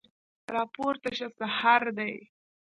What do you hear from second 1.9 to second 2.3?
دی